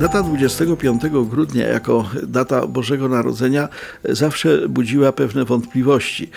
Data 0.00 0.22
25 0.22 1.02
grudnia 1.30 1.68
jako 1.68 2.10
data 2.26 2.66
Bożego 2.66 3.08
Narodzenia 3.08 3.68
zawsze 4.04 4.68
budziła 4.68 5.12
pewne 5.12 5.44
wątpliwości. 5.44 6.30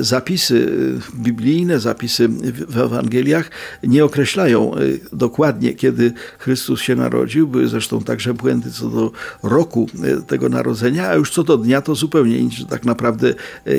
Zapisy 0.00 0.68
biblijne, 1.14 1.80
zapisy 1.80 2.28
w 2.68 2.78
Ewangeliach 2.78 3.50
nie 3.82 4.04
określają 4.04 4.74
dokładnie, 5.12 5.74
kiedy 5.74 6.12
Chrystus 6.38 6.80
się 6.80 6.96
narodził. 6.96 7.48
Były 7.48 7.68
zresztą 7.68 8.02
także 8.02 8.34
błędy 8.34 8.70
co 8.70 8.88
do 8.88 9.12
roku 9.42 9.86
tego 10.26 10.48
narodzenia, 10.48 11.08
a 11.08 11.14
już 11.14 11.30
co 11.30 11.42
do 11.42 11.58
dnia 11.58 11.82
to 11.82 11.94
zupełnie 11.94 12.42
nic 12.42 12.66
tak 12.70 12.84
naprawdę 12.84 13.34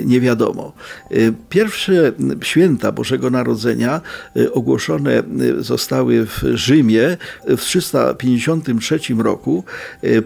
nie 0.06 0.22
wiadomo. 0.22 0.74
Pierwsze 1.50 2.12
święta 2.44 2.92
Bożego 2.92 3.30
Narodzenia 3.30 4.02
ogłoszone 4.54 5.24
zostały 5.60 6.26
w 6.26 6.44
Rzymie 6.54 7.18
w 7.48 7.62
353 7.62 9.00
roku 9.22 9.64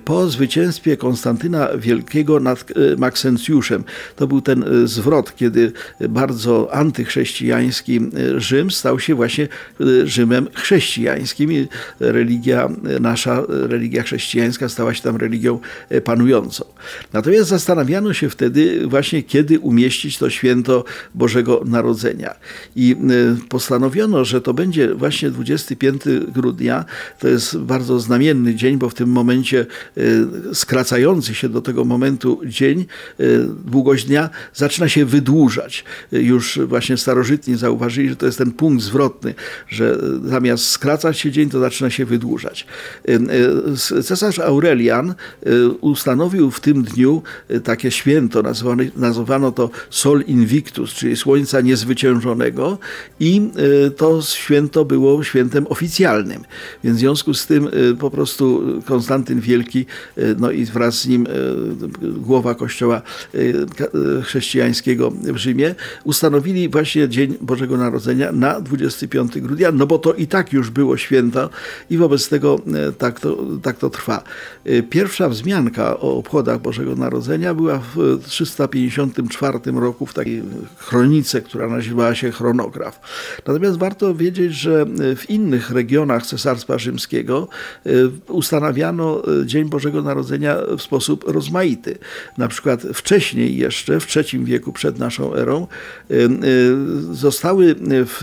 po 0.05 0.29
zwycięstwie 0.29 0.97
Konstantyna 0.97 1.69
Wielkiego 1.77 2.39
nad 2.39 2.65
Maksencjuszem. 2.97 3.83
To 4.15 4.27
był 4.27 4.41
ten 4.41 4.65
zwrot, 4.85 5.35
kiedy 5.35 5.71
bardzo 6.09 6.73
antychrześcijański 6.73 7.99
Rzym 8.37 8.71
stał 8.71 8.99
się 8.99 9.15
właśnie 9.15 9.47
Rzymem 10.03 10.47
chrześcijańskim 10.53 11.51
i 11.51 11.67
religia 11.99 12.69
nasza, 12.99 13.43
religia 13.49 14.03
chrześcijańska 14.03 14.69
stała 14.69 14.93
się 14.93 15.01
tam 15.01 15.15
religią 15.15 15.59
panującą. 16.03 16.65
Natomiast 17.13 17.49
zastanawiano 17.49 18.13
się 18.13 18.29
wtedy 18.29 18.87
właśnie, 18.87 19.23
kiedy 19.23 19.59
umieścić 19.59 20.17
to 20.17 20.29
święto 20.29 20.83
Bożego 21.15 21.61
Narodzenia. 21.65 22.35
I 22.75 22.95
postanowiono, 23.49 24.25
że 24.25 24.41
to 24.41 24.53
będzie 24.53 24.95
właśnie 24.95 25.29
25 25.29 26.01
grudnia. 26.27 26.85
To 27.19 27.27
jest 27.27 27.57
bardzo 27.57 27.99
znamienny 27.99 28.55
dzień, 28.55 28.77
bo 28.81 28.89
w 28.89 28.93
tym 28.93 29.09
momencie 29.09 29.65
e, 29.97 30.01
skracający 30.55 31.35
się 31.35 31.49
do 31.49 31.61
tego 31.61 31.85
momentu 31.85 32.41
dzień, 32.45 32.85
e, 33.19 33.23
długość 33.65 34.05
dnia 34.05 34.29
zaczyna 34.53 34.89
się 34.89 35.05
wydłużać. 35.05 35.83
Już 36.11 36.59
właśnie 36.59 36.97
starożytni 36.97 37.55
zauważyli, 37.55 38.09
że 38.09 38.15
to 38.15 38.25
jest 38.25 38.37
ten 38.37 38.51
punkt 38.51 38.83
zwrotny, 38.83 39.33
że 39.67 39.97
zamiast 40.25 40.67
skracać 40.67 41.19
się 41.19 41.31
dzień, 41.31 41.49
to 41.49 41.59
zaczyna 41.59 41.89
się 41.89 42.05
wydłużać. 42.05 42.65
Cesarz 44.03 44.39
Aurelian 44.39 45.13
ustanowił 45.81 46.51
w 46.51 46.59
tym 46.59 46.83
dniu 46.83 47.23
takie 47.63 47.91
święto, 47.91 48.41
nazwano, 48.41 48.83
nazwano 48.95 49.51
to 49.51 49.69
Sol 49.89 50.23
Invictus, 50.27 50.93
czyli 50.93 51.15
Słońca 51.15 51.61
Niezwyciężonego 51.61 52.77
i 53.19 53.49
to 53.97 54.21
święto 54.21 54.85
było 54.85 55.23
świętem 55.23 55.65
oficjalnym. 55.69 56.43
Więc 56.83 56.97
w 56.97 56.99
związku 56.99 57.33
z 57.33 57.47
tym 57.47 57.69
po 57.99 58.11
prostu 58.11 58.63
Konstantyn 58.85 59.39
Wielki, 59.39 59.85
e, 60.17 60.21
no 60.39 60.51
i 60.51 60.65
wraz 60.65 61.01
z 61.01 61.07
nim 61.07 61.27
e, 61.27 61.29
głowa 62.01 62.55
kościoła 62.55 63.01
e, 63.33 64.21
chrześcijańskiego 64.21 65.11
w 65.11 65.37
Rzymie, 65.37 65.75
ustanowili 66.03 66.69
właśnie 66.69 67.09
Dzień 67.09 67.37
Bożego 67.41 67.77
Narodzenia 67.77 68.31
na 68.31 68.61
25 68.61 69.39
grudnia, 69.39 69.71
no 69.71 69.87
bo 69.87 69.99
to 69.99 70.13
i 70.13 70.27
tak 70.27 70.53
już 70.53 70.69
było 70.69 70.97
święto 70.97 71.49
i 71.89 71.97
wobec 71.97 72.29
tego 72.29 72.59
tak 72.97 73.19
to, 73.19 73.37
tak 73.61 73.77
to 73.77 73.89
trwa. 73.89 74.23
Pierwsza 74.89 75.29
wzmianka 75.29 75.99
o 75.99 76.17
obchodach 76.17 76.61
Bożego 76.61 76.95
Narodzenia 76.95 77.53
była 77.53 77.81
w 77.95 78.19
354 78.23 79.59
roku 79.65 80.05
w 80.05 80.13
takiej 80.13 80.43
chronice, 80.77 81.41
która 81.41 81.67
nazywała 81.67 82.15
się 82.15 82.31
chronograf. 82.31 82.99
Natomiast 83.47 83.77
warto 83.77 84.15
wiedzieć, 84.15 84.53
że 84.53 84.85
w 85.15 85.29
innych 85.29 85.71
regionach 85.71 86.25
Cesarstwa 86.25 86.77
Rzymskiego 86.77 87.47
ustanawiano 88.27 88.60
ustanawiano 88.61 89.21
e, 89.41 89.45
Dzień 89.45 89.65
Bożego 89.65 90.01
Narodzenia 90.01 90.57
w 90.77 90.81
sposób 90.81 91.23
rozmaity. 91.27 91.97
Na 92.37 92.47
przykład 92.47 92.81
wcześniej 92.93 93.57
jeszcze, 93.57 93.99
w 93.99 94.17
III 94.17 94.45
wieku 94.45 94.73
przed 94.73 94.99
naszą 94.99 95.35
erą, 95.35 95.67
e, 96.09 96.13
e, 96.13 96.27
zostały 97.11 97.75
w, 97.79 98.17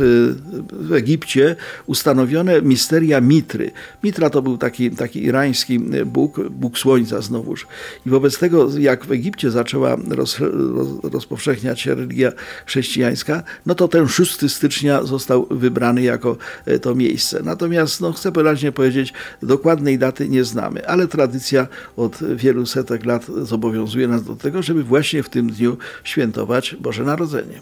w 0.73 0.93
Egipcie 0.93 1.57
ustanowione 1.87 2.63
misteria 2.63 3.21
Mitry. 3.21 3.71
Mitra 4.03 4.31
to 4.31 4.43
był 4.43 4.59
taki, 4.59 4.91
taki 4.91 5.25
irański 5.25 5.81
bóg, 6.07 6.49
bóg 6.51 6.79
słońca 6.79 7.21
znowuż. 7.21 7.67
I 8.07 8.11
wobec 8.11 8.39
tego, 8.39 8.79
jak 8.79 9.07
w 9.07 9.13
Egipcie 9.13 9.51
zaczęła 9.51 9.97
roz, 10.11 10.39
roz, 10.75 10.89
rozpowszechniać 11.03 11.81
się 11.81 11.95
religia 11.95 12.33
chrześcijańska, 12.67 13.43
no 13.67 13.75
to 13.75 13.89
ten 13.89 14.09
6 14.09 14.53
stycznia 14.53 15.03
został 15.03 15.47
wybrany 15.51 16.03
jako 16.03 16.37
to 16.83 16.95
miejsce. 16.95 17.41
Natomiast 17.45 18.01
no, 18.01 18.13
chcę 18.13 18.31
wyraźnie 18.31 18.73
powiedzieć, 18.73 19.13
dokładnej 19.43 19.99
daty 19.99 20.28
nie 20.29 20.45
znamy, 20.45 20.89
ale 20.89 21.09
tradycja 21.09 21.67
od 21.97 22.19
wielu 22.37 22.67
setek 22.67 23.05
lat 23.05 23.27
zobowiązuje 23.43 24.09
nas 24.09 24.25
do 24.25 24.37
tego, 24.37 24.63
żeby 24.63 24.85
właśnie 24.85 25.23
w 25.23 25.29
tym 25.29 25.51
dniu 25.51 25.77
świętować 26.05 26.77
Boże 26.81 27.05
Narodzenie. 27.05 27.61